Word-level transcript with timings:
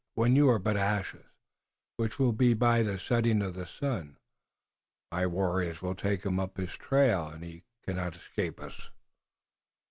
When 0.15 0.35
you 0.35 0.49
are 0.49 0.57
but 0.57 0.77
ashes, 0.77 1.27
which 1.97 2.17
will 2.17 2.31
be 2.33 2.55
by 2.55 2.81
the 2.81 2.97
setting 2.97 3.43
of 3.43 3.53
the 3.53 3.67
sun, 3.67 4.17
my 5.11 5.27
warriors 5.27 5.83
will 5.83 5.93
take 5.93 6.25
up 6.25 6.57
his 6.57 6.71
trail, 6.71 7.27
and 7.27 7.43
he 7.43 7.65
cannot 7.85 8.15
escape 8.15 8.59
us." 8.59 8.89